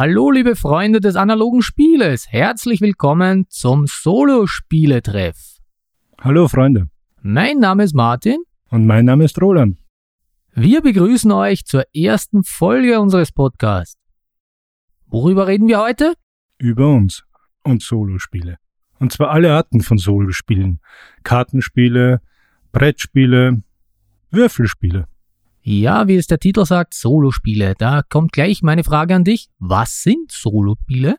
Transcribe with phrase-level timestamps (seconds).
[0.00, 5.58] Hallo liebe Freunde des analogen Spieles, herzlich willkommen zum Solo-Spieletreff.
[6.18, 6.88] Hallo Freunde.
[7.20, 8.38] Mein Name ist Martin.
[8.70, 9.76] Und mein Name ist Roland.
[10.54, 14.00] Wir begrüßen euch zur ersten Folge unseres Podcasts.
[15.04, 16.14] Worüber reden wir heute?
[16.56, 17.22] Über uns
[17.62, 18.56] und Solospiele.
[19.00, 20.80] Und zwar alle Arten von Solospielen.
[21.24, 22.22] Kartenspiele,
[22.72, 23.62] Brettspiele,
[24.30, 25.08] Würfelspiele.
[25.62, 27.74] Ja, wie es der Titel sagt, Solospiele.
[27.76, 29.48] Da kommt gleich meine Frage an dich.
[29.58, 31.16] Was sind Solospiele?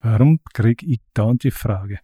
[0.00, 1.98] Warum krieg ich dauernd die Frage?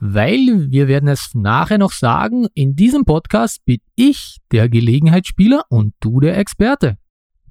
[0.00, 5.94] Weil, wir werden es nachher noch sagen, in diesem Podcast bin ich der Gelegenheitsspieler und
[6.00, 6.98] du der Experte.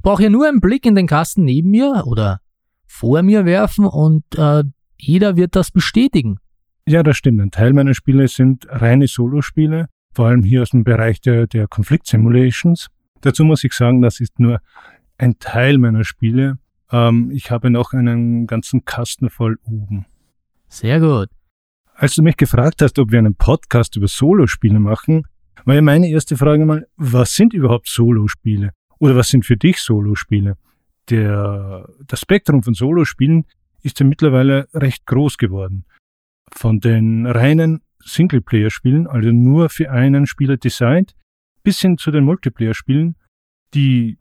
[0.01, 2.41] Brauch ja nur einen Blick in den Kasten neben mir oder
[2.85, 4.63] vor mir werfen und äh,
[4.97, 6.39] jeder wird das bestätigen.
[6.85, 7.39] Ja, das stimmt.
[7.39, 11.69] Ein Teil meiner Spiele sind reine Solospiele, vor allem hier aus dem Bereich der, der
[11.69, 12.87] Konflikt-Simulations.
[13.21, 14.59] Dazu muss ich sagen, das ist nur
[15.17, 16.57] ein Teil meiner Spiele.
[16.91, 20.05] Ähm, ich habe noch einen ganzen Kasten voll oben.
[20.67, 21.29] Sehr gut.
[21.93, 25.23] Als du mich gefragt hast, ob wir einen Podcast über Solospiele machen,
[25.65, 28.71] war ja meine erste Frage mal, was sind überhaupt Solospiele?
[28.97, 30.57] Oder was sind für dich Solospiele?
[31.09, 33.45] Der, das Spektrum von Solospielen
[33.83, 35.85] ist ja mittlerweile recht groß geworden.
[36.51, 41.13] Von den reinen Singleplayer-Spielen, also nur für einen Spieler designt,
[41.63, 43.15] bis hin zu den Multiplayer-Spielen,
[43.73, 44.17] die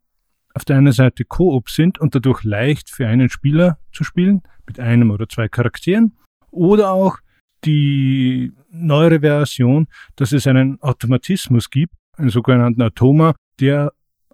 [0.55, 4.81] auf der einen Seite Koop sind und dadurch leicht für einen Spieler zu spielen, mit
[4.81, 6.17] einem oder zwei Charakteren,
[6.51, 7.19] oder auch
[7.65, 13.93] die neuere Version, dass es einen Automatismus gibt, einen sogenannten Atoma, der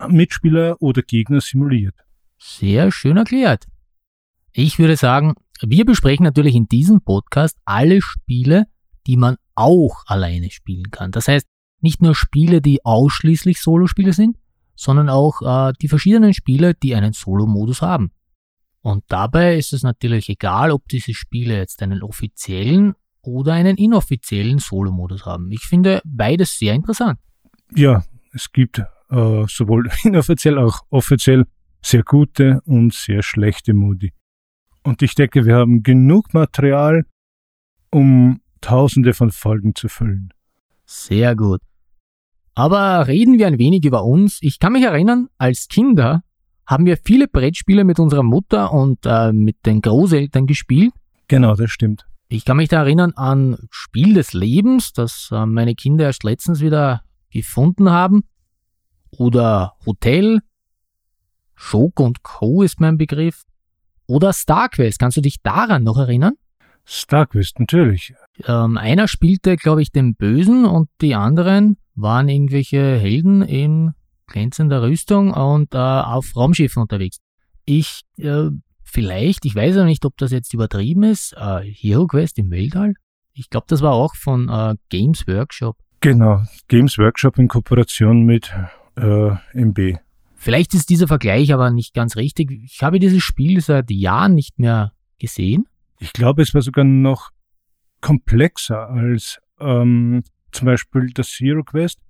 [0.08, 1.94] Mitspieler oder Gegner simuliert.
[2.38, 3.66] Sehr schön erklärt.
[4.52, 8.66] Ich würde sagen, wir besprechen natürlich in diesem Podcast alle Spiele,
[9.06, 11.12] die man auch alleine spielen kann.
[11.12, 11.46] Das heißt,
[11.80, 14.36] nicht nur Spiele, die ausschließlich Solo-Spiele sind,
[14.74, 18.10] sondern auch äh, die verschiedenen Spiele, die einen Solo-Modus haben.
[18.82, 24.58] Und dabei ist es natürlich egal, ob diese Spiele jetzt einen offiziellen oder einen inoffiziellen
[24.58, 25.50] Solo-Modus haben.
[25.50, 27.18] Ich finde beides sehr interessant.
[27.74, 31.44] Ja, es gibt äh, sowohl inoffiziell als auch offiziell
[31.82, 34.12] sehr gute und sehr schlechte Modi.
[34.82, 37.04] Und ich denke, wir haben genug Material,
[37.90, 40.32] um tausende von Folgen zu füllen.
[40.84, 41.60] Sehr gut.
[42.56, 44.38] Aber reden wir ein wenig über uns.
[44.40, 46.22] Ich kann mich erinnern, als Kinder
[46.66, 50.94] haben wir viele Brettspiele mit unserer Mutter und äh, mit den Großeltern gespielt.
[51.28, 52.06] Genau, das stimmt.
[52.28, 56.62] Ich kann mich da erinnern an Spiel des Lebens, das äh, meine Kinder erst letztens
[56.62, 58.24] wieder gefunden haben.
[59.10, 60.40] Oder Hotel.
[61.54, 62.62] Schok und Co.
[62.62, 63.42] ist mein Begriff.
[64.06, 64.98] Oder StarQuest.
[64.98, 66.32] Kannst du dich daran noch erinnern?
[66.86, 68.14] StarQuest, natürlich.
[68.46, 73.92] Ähm, einer spielte, glaube ich, den Bösen und die anderen waren irgendwelche Helden in
[74.26, 77.18] glänzender Rüstung und äh, auf Raumschiffen unterwegs.
[77.64, 78.48] Ich, äh,
[78.82, 82.94] vielleicht, ich weiß ja nicht, ob das jetzt übertrieben ist, äh, Hero Quest im Weltall?
[83.32, 85.76] Ich glaube, das war auch von äh, Games Workshop.
[86.00, 88.52] Genau, Games Workshop in Kooperation mit
[88.96, 89.98] äh, MB.
[90.34, 92.52] Vielleicht ist dieser Vergleich aber nicht ganz richtig.
[92.52, 95.66] Ich habe dieses Spiel seit Jahren nicht mehr gesehen.
[95.98, 97.30] Ich glaube, es war sogar noch
[98.00, 102.00] komplexer als ähm, zum Beispiel das Zero Quest.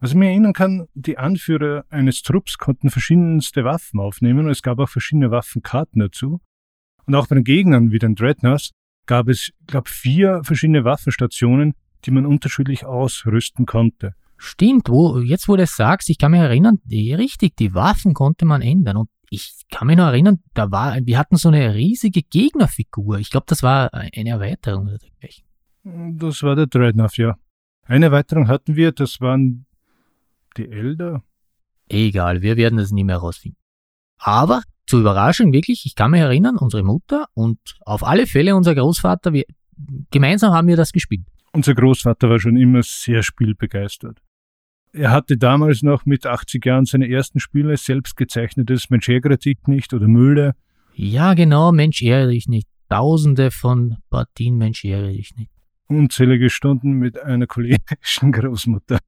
[0.00, 4.62] Was ich mir erinnern kann, die Anführer eines Trupps konnten verschiedenste Waffen aufnehmen und es
[4.62, 6.40] gab auch verschiedene Waffenkarten dazu.
[7.06, 8.70] Und auch bei den Gegnern wie den Dreadnoughts
[9.06, 11.74] gab es, glaube vier verschiedene Waffenstationen,
[12.04, 14.14] die man unterschiedlich ausrüsten konnte.
[14.38, 18.14] Stimmt, wo, jetzt wo du es sagst, ich kann mich erinnern, die, richtig, die Waffen
[18.14, 18.96] konnte man ändern.
[18.96, 23.18] Und ich kann mich noch erinnern, da war, wir hatten so eine riesige Gegnerfigur.
[23.18, 25.44] Ich glaube, das war eine Erweiterung oder dergleichen.
[26.18, 27.36] Das war der Dreadnought, ja.
[27.90, 29.66] Eine Erweiterung hatten wir, das waren
[30.56, 31.24] die Elder.
[31.88, 33.58] Egal, wir werden es nie mehr herausfinden.
[34.16, 38.76] Aber zur Überraschung wirklich, ich kann mich erinnern, unsere Mutter und auf alle Fälle unser
[38.76, 39.42] Großvater, wir,
[40.12, 41.26] gemeinsam haben wir das gespielt.
[41.52, 44.22] Unser Großvater war schon immer sehr spielbegeistert.
[44.92, 49.58] Er hatte damals noch mit 80 Jahren seine ersten Spiele selbst gezeichnetes Mensch ärgere dich
[49.66, 50.54] nicht oder Mühle.
[50.94, 52.68] Ja, genau, Mensch ärgere dich nicht.
[52.88, 55.50] Tausende von Partien Mensch ärgere dich nicht
[55.90, 58.98] unzählige Stunden mit einer kollegischen Großmutter.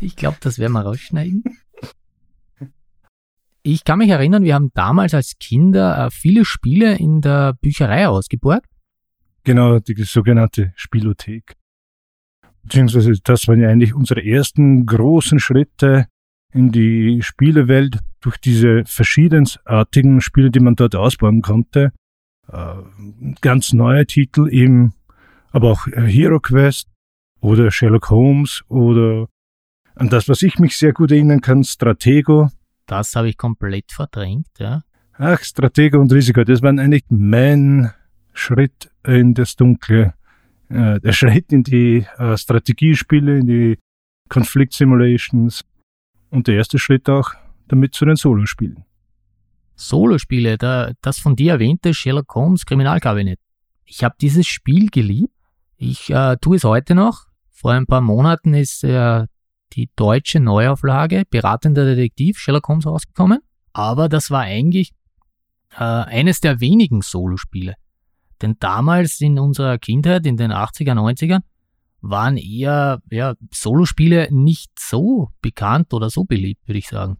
[0.00, 1.44] Ich glaube, das werden wir rausschneiden.
[3.62, 8.06] Ich kann mich erinnern, wir haben damals als Kinder äh, viele Spiele in der Bücherei
[8.08, 8.68] ausgeborgt.
[9.44, 11.54] Genau, die sogenannte Spielothek.
[12.62, 16.08] Beziehungsweise das waren ja eigentlich unsere ersten großen Schritte
[16.52, 21.92] in die Spielewelt durch diese verschiedenartigen Spiele, die man dort ausbauen konnte.
[22.48, 22.74] Äh,
[23.40, 24.92] ganz neue Titel eben
[25.54, 26.88] aber auch äh, Hero Quest
[27.40, 29.28] oder Sherlock Holmes oder
[29.94, 32.50] an das, was ich mich sehr gut erinnern kann, Stratego.
[32.86, 34.82] Das habe ich komplett verdrängt, ja.
[35.16, 37.92] Ach, Stratege und Risiko, das waren eigentlich mein
[38.32, 40.14] Schritt in das Dunkle.
[40.68, 43.78] Äh, der Schritt in die äh, Strategiespiele, in die
[44.28, 45.64] Konfliktsimulations
[46.30, 47.30] und der erste Schritt auch
[47.68, 48.84] damit zu den Solospielen.
[49.76, 53.38] Solospiele, da, das von dir erwähnte Sherlock Holmes Kriminalkabinett.
[53.84, 55.33] Ich habe dieses Spiel geliebt.
[55.76, 57.26] Ich äh, tue es heute noch.
[57.50, 59.26] Vor ein paar Monaten ist äh,
[59.72, 63.40] die deutsche Neuauflage Beratender Detektiv Sherlock Holmes rausgekommen.
[63.72, 64.92] Aber das war eigentlich
[65.72, 67.74] äh, eines der wenigen Solospiele.
[68.42, 71.40] Denn damals in unserer Kindheit, in den 80er, 90ern,
[72.00, 77.16] waren eher ja, Solospiele nicht so bekannt oder so beliebt, würde ich sagen.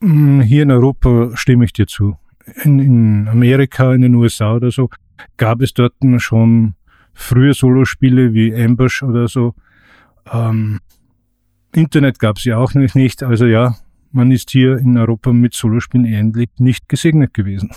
[0.00, 2.16] Mm, hier in Europa stimme ich dir zu.
[2.62, 4.88] In, in Amerika, in den USA oder so,
[5.36, 6.74] gab es dort schon
[7.14, 9.54] frühe Solospiele wie Ambush oder so.
[10.30, 10.80] Ähm,
[11.72, 13.22] Internet gab es ja auch noch nicht.
[13.22, 13.76] Also ja,
[14.10, 17.70] man ist hier in Europa mit Solospielen ähnlich nicht gesegnet gewesen.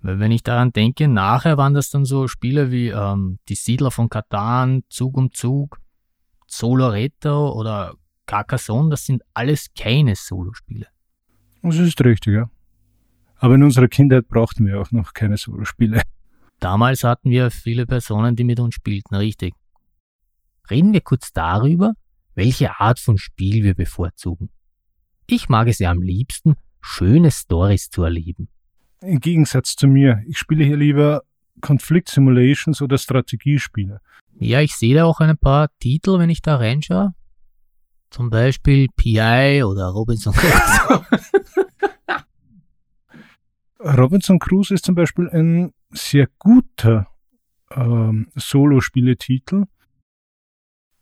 [0.00, 3.90] Weil wenn ich daran denke, nachher waren das dann so Spiele wie ähm, Die Siedler
[3.90, 5.80] von Katan, Zug um Zug,
[6.46, 7.94] Soloretto oder
[8.26, 10.86] Carcassonne, das sind alles keine Solospiele.
[11.62, 12.50] Das ist richtig, ja.
[13.36, 16.02] Aber in unserer Kindheit brauchten wir auch noch keine Solospiele.
[16.60, 19.54] Damals hatten wir viele Personen, die mit uns spielten, richtig.
[20.70, 21.94] Reden wir kurz darüber,
[22.34, 24.50] welche Art von Spiel wir bevorzugen.
[25.26, 28.48] Ich mag es ja am liebsten, schöne Stories zu erleben.
[29.00, 31.22] Im Gegensatz zu mir, ich spiele hier lieber
[31.60, 34.00] Konflikt-Simulations oder Strategiespiele.
[34.40, 37.14] Ja, ich sehe da auch ein paar Titel, wenn ich da reinschaue.
[38.10, 41.04] Zum Beispiel PI oder Robinson Crusoe.
[43.98, 47.08] Robinson Crusoe ist zum Beispiel ein sehr guter
[47.70, 49.64] ähm, Solo-Spieletitel.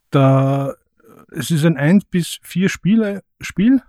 [0.09, 0.73] Da
[1.31, 3.81] es ist ein 1 bis 4 Spiele Spiel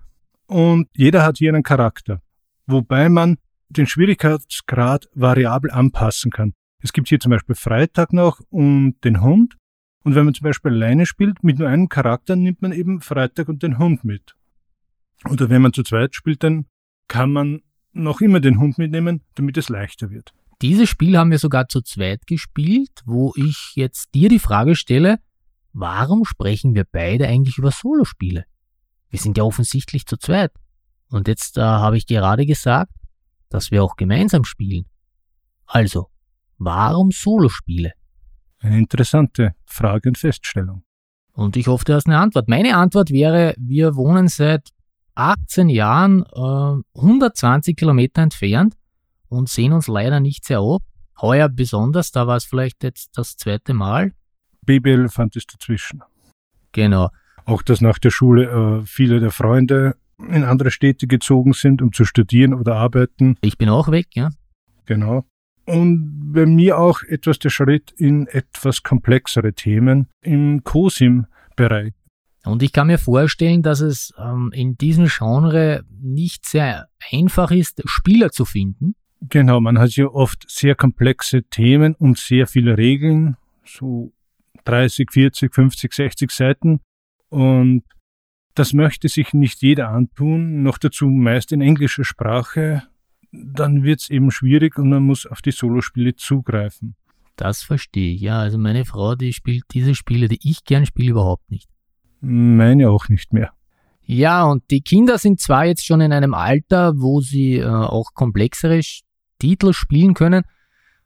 [0.47, 2.21] und jeder hat hier einen Charakter,
[2.67, 6.55] wobei man den Schwierigkeitsgrad variabel anpassen kann.
[6.83, 9.57] Es gibt hier zum Beispiel Freitag noch und den Hund.
[10.05, 13.49] Und wenn man zum Beispiel alleine spielt mit nur einem Charakter, nimmt man eben Freitag
[13.49, 14.35] und den Hund mit.
[15.29, 16.67] Oder wenn man zu zweit spielt, dann
[17.09, 17.63] kann man
[17.93, 20.33] noch immer den Hund mitnehmen, damit es leichter wird.
[20.61, 25.19] Dieses Spiel haben wir sogar zu zweit gespielt, wo ich jetzt dir die Frage stelle,
[25.73, 28.45] warum sprechen wir beide eigentlich über Solospiele?
[29.11, 30.53] Wir sind ja offensichtlich zu zweit.
[31.11, 32.93] Und jetzt äh, habe ich gerade gesagt,
[33.49, 34.87] dass wir auch gemeinsam spielen.
[35.65, 36.09] Also,
[36.59, 37.93] warum Solospiele?
[38.59, 40.83] Eine interessante Frage und Feststellung.
[41.33, 42.49] Und ich hoffe, du hast eine Antwort.
[42.49, 44.71] Meine Antwort wäre, wir wohnen seit
[45.15, 48.75] 18 Jahren äh, 120 Kilometer entfernt
[49.29, 50.85] und sehen uns leider nicht sehr oft.
[51.21, 54.13] Heuer besonders, da war es vielleicht jetzt das zweite Mal.
[54.65, 56.03] Babyelefant ist dazwischen.
[56.73, 57.11] Genau.
[57.45, 61.93] Auch dass nach der Schule äh, viele der Freunde in andere Städte gezogen sind, um
[61.93, 63.37] zu studieren oder arbeiten.
[63.41, 64.31] Ich bin auch weg, ja.
[64.87, 65.25] Genau.
[65.65, 71.93] Und bei mir auch etwas der Schritt in etwas komplexere Themen im COSIM-Bereich.
[72.45, 77.83] Und ich kann mir vorstellen, dass es ähm, in diesem Genre nicht sehr einfach ist,
[77.85, 78.95] Spieler zu finden.
[79.21, 84.13] Genau, man hat ja oft sehr komplexe Themen und sehr viele Regeln, so
[84.65, 86.81] 30, 40, 50, 60 Seiten.
[87.29, 87.83] Und
[88.55, 92.85] das möchte sich nicht jeder antun, noch dazu meist in englischer Sprache.
[93.33, 96.97] Dann wird es eben schwierig und man muss auf die Solospiele zugreifen.
[97.37, 98.41] Das verstehe ich, ja.
[98.41, 101.69] Also meine Frau, die spielt diese Spiele, die ich gern spiele, überhaupt nicht.
[102.21, 103.53] Meine auch nicht mehr.
[104.03, 108.15] Ja, und die Kinder sind zwar jetzt schon in einem Alter, wo sie äh, auch
[108.15, 108.81] komplexere
[109.39, 110.45] Titel spielen können,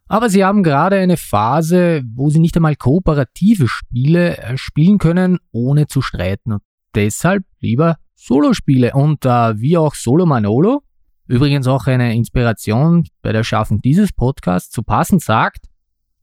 [0.07, 5.39] aber sie haben gerade eine Phase, wo sie nicht einmal kooperative Spiele äh, spielen können,
[5.51, 6.53] ohne zu streiten.
[6.53, 6.61] Und
[6.93, 10.83] deshalb lieber Solospiele und äh, wie auch Solo Manolo,
[11.27, 15.65] übrigens auch eine Inspiration bei der Schaffung dieses Podcasts, zu passend sagt,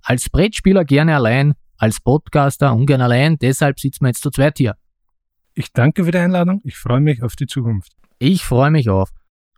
[0.02, 4.76] als Brettspieler gerne allein, als Podcaster ungern allein, deshalb sitzen wir jetzt zu zweit hier.
[5.54, 7.92] Ich danke für die Einladung, ich freue mich auf die Zukunft.
[8.18, 9.08] Ich freue mich auch.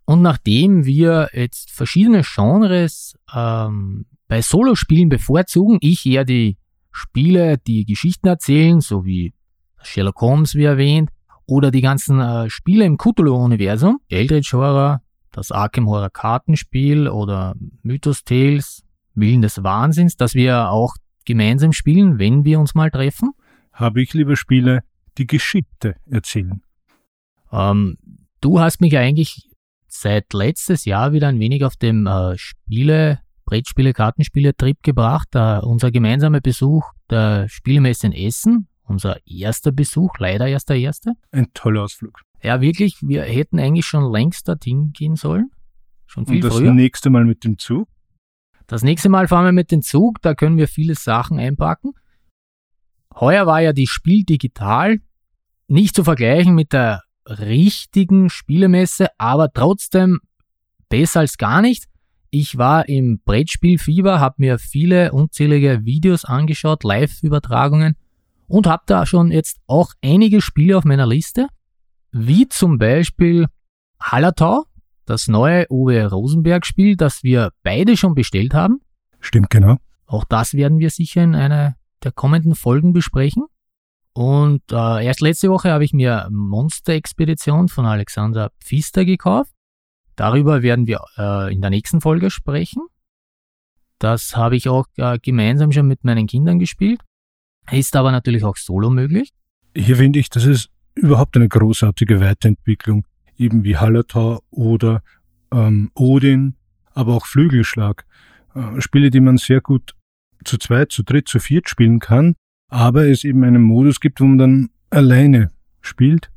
[0.05, 6.57] Und nachdem wir jetzt verschiedene Genres ähm, bei Solospielen bevorzugen, ich eher die
[6.91, 9.33] Spiele, die Geschichten erzählen, so wie
[9.81, 11.09] Sherlock Holmes, wie erwähnt,
[11.45, 18.23] oder die ganzen äh, Spiele im Cthulhu-Universum, Eldritch Horror, das Arkham Horror Kartenspiel oder Mythos
[18.23, 18.83] Tales,
[19.15, 20.95] Willen des Wahnsinns, dass wir auch
[21.25, 23.31] gemeinsam spielen, wenn wir uns mal treffen.
[23.71, 24.83] Habe ich lieber Spiele,
[25.17, 26.61] die Geschichte erzählen.
[27.51, 27.97] Ähm,
[28.41, 29.49] du hast mich eigentlich
[29.99, 35.29] seit letztes Jahr wieder ein wenig auf dem äh, Spiele, Brettspiele, Kartenspiele-Trip gebracht.
[35.33, 41.13] Äh, unser gemeinsamer Besuch der Spielemesse in Essen unser erster Besuch, leider erst der erste.
[41.31, 42.21] Ein toller Ausflug.
[42.41, 45.51] Ja, wirklich, wir hätten eigentlich schon längst dorthin gehen sollen.
[46.05, 46.73] Schon viel Und das früher.
[46.73, 47.87] nächste Mal mit dem Zug?
[48.67, 51.91] Das nächste Mal fahren wir mit dem Zug, da können wir viele Sachen einpacken.
[53.15, 54.99] Heuer war ja die Spiel digital
[55.67, 60.19] nicht zu vergleichen mit der richtigen Spielemesse, aber trotzdem
[60.89, 61.87] besser als gar nichts.
[62.29, 67.95] Ich war im Brettspielfieber, habe mir viele unzählige Videos angeschaut, Live-Übertragungen
[68.47, 71.47] und habe da schon jetzt auch einige Spiele auf meiner Liste,
[72.11, 73.47] wie zum Beispiel
[73.99, 74.65] Hallertau,
[75.05, 78.81] das neue Uwe Rosenberg-Spiel, das wir beide schon bestellt haben.
[79.19, 79.77] Stimmt, genau.
[80.05, 83.43] Auch das werden wir sicher in einer der kommenden Folgen besprechen.
[84.13, 89.51] Und äh, erst letzte Woche habe ich mir Monster Expedition von Alexander Pfister gekauft.
[90.15, 92.83] Darüber werden wir äh, in der nächsten Folge sprechen.
[93.97, 97.01] Das habe ich auch äh, gemeinsam schon mit meinen Kindern gespielt.
[97.71, 99.31] Ist aber natürlich auch solo möglich.
[99.75, 105.01] Hier finde ich, das ist überhaupt eine großartige Weiterentwicklung, eben wie Hallertau oder
[105.51, 106.55] ähm, Odin,
[106.93, 108.05] aber auch Flügelschlag.
[108.53, 109.95] Äh, Spiele, die man sehr gut
[110.43, 112.35] zu zweit, zu dritt, zu viert spielen kann,
[112.73, 115.51] aber es eben einen Modus gibt, wo man dann alleine
[115.81, 116.31] spielt.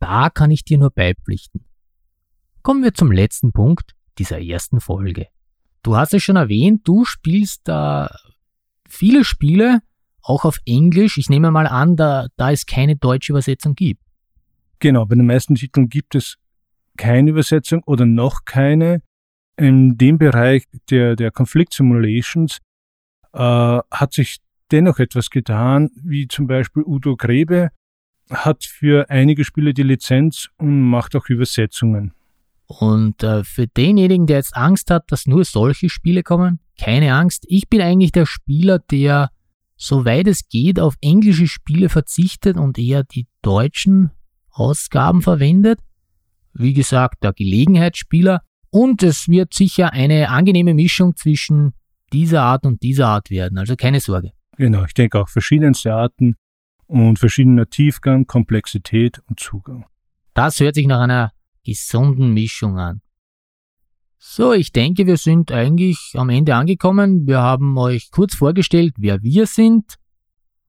[0.00, 1.66] Da kann ich dir nur beipflichten.
[2.62, 5.26] Kommen wir zum letzten Punkt dieser ersten Folge.
[5.82, 8.16] Du hast es schon erwähnt, du spielst da
[8.88, 9.80] viele Spiele,
[10.22, 11.18] auch auf Englisch.
[11.18, 14.00] Ich nehme mal an, da, da es keine deutsche Übersetzung gibt.
[14.78, 16.38] Genau, bei den meisten Titeln gibt es
[16.96, 19.02] keine Übersetzung oder noch keine.
[19.58, 22.58] In dem Bereich der, der Conflict Simulations
[23.34, 23.38] äh,
[23.90, 24.38] hat sich
[24.72, 27.70] dennoch etwas getan, wie zum Beispiel Udo Grebe
[28.30, 32.12] hat für einige Spiele die Lizenz und macht auch Übersetzungen.
[32.66, 37.44] Und äh, für denjenigen, der jetzt Angst hat, dass nur solche Spiele kommen, keine Angst.
[37.48, 39.30] Ich bin eigentlich der Spieler, der,
[39.76, 44.10] soweit es geht, auf englische Spiele verzichtet und eher die deutschen
[44.50, 45.80] Ausgaben verwendet.
[46.54, 48.42] Wie gesagt, der Gelegenheitsspieler.
[48.70, 51.74] Und es wird sicher eine angenehme Mischung zwischen
[52.12, 53.58] dieser Art und dieser Art werden.
[53.58, 54.32] Also keine Sorge.
[54.56, 56.36] Genau, ich denke auch verschiedenste Arten
[56.86, 59.86] und verschiedener Tiefgang, Komplexität und Zugang.
[60.34, 61.32] Das hört sich nach einer
[61.64, 63.00] gesunden Mischung an.
[64.18, 67.26] So, ich denke, wir sind eigentlich am Ende angekommen.
[67.26, 69.96] Wir haben euch kurz vorgestellt, wer wir sind,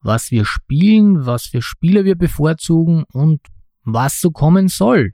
[0.02, 3.42] was wir spielen, was für Spiele wir bevorzugen und
[3.84, 5.14] was so kommen soll.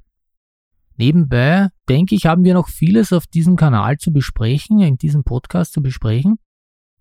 [0.95, 5.73] Nebenbei, denke ich, haben wir noch vieles auf diesem Kanal zu besprechen, in diesem Podcast
[5.73, 6.37] zu besprechen.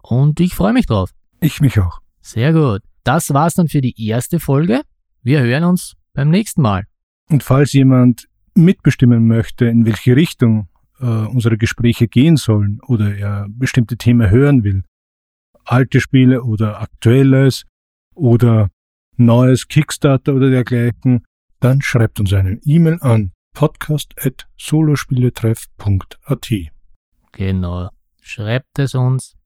[0.02, 1.12] Und ich freue mich drauf.
[1.40, 2.00] Ich mich auch.
[2.20, 2.82] Sehr gut.
[3.04, 4.82] Das war's dann für die erste Folge.
[5.22, 6.84] Wir hören uns beim nächsten Mal.
[7.30, 10.68] Und falls jemand mitbestimmen möchte, in welche Richtung
[11.00, 14.82] äh, unsere Gespräche gehen sollen oder er bestimmte Themen hören will,
[15.64, 17.64] alte Spiele oder aktuelles
[18.14, 18.68] oder
[19.16, 21.24] neues Kickstarter oder dergleichen,
[21.60, 26.52] dann schreibt uns eine E-Mail an podcast.solospieletreff.at.
[27.32, 27.90] Genau.
[28.20, 29.37] Schreibt es uns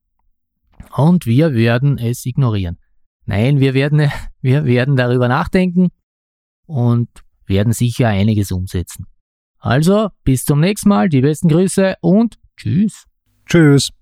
[0.97, 2.79] und wir werden es ignorieren.
[3.25, 4.11] Nein, wir werden,
[4.41, 5.89] wir werden darüber nachdenken
[6.67, 7.09] und
[7.47, 9.07] werden sicher einiges umsetzen.
[9.59, 13.05] Also, bis zum nächsten Mal, die besten Grüße und tschüss.
[13.47, 13.93] Tschüss.